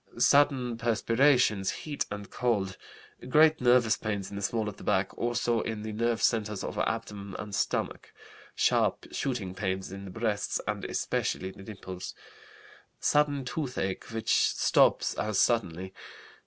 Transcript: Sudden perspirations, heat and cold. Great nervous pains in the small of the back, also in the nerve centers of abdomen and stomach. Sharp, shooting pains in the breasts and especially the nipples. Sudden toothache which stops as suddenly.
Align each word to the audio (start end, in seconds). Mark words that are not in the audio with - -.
Sudden 0.17 0.79
perspirations, 0.79 1.69
heat 1.69 2.07
and 2.09 2.31
cold. 2.31 2.75
Great 3.29 3.61
nervous 3.61 3.95
pains 3.97 4.31
in 4.31 4.35
the 4.35 4.41
small 4.41 4.67
of 4.67 4.77
the 4.77 4.83
back, 4.83 5.15
also 5.15 5.59
in 5.61 5.83
the 5.83 5.91
nerve 5.93 6.23
centers 6.23 6.63
of 6.63 6.75
abdomen 6.79 7.35
and 7.37 7.53
stomach. 7.53 8.11
Sharp, 8.55 9.05
shooting 9.11 9.53
pains 9.53 9.91
in 9.91 10.05
the 10.05 10.09
breasts 10.09 10.59
and 10.67 10.83
especially 10.85 11.51
the 11.51 11.61
nipples. 11.61 12.15
Sudden 12.99 13.45
toothache 13.45 14.05
which 14.09 14.33
stops 14.33 15.13
as 15.19 15.37
suddenly. 15.37 15.93